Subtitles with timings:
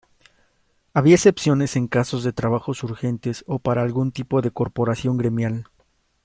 [0.95, 5.67] Había excepciones en casos de trabajos urgentes o para algún tipo de corporación gremial.